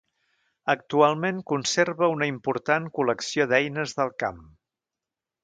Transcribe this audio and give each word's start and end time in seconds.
Actualment 0.73 1.41
conserva 1.51 2.09
una 2.13 2.29
important 2.31 2.89
col·lecció 2.97 3.47
d'eines 3.53 3.95
del 4.01 4.13
camp. 4.25 4.43